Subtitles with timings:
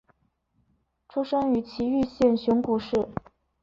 [1.09, 3.07] 出生于崎玉县熊谷市。